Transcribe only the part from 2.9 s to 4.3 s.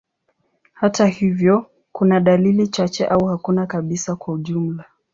au hakuna kabisa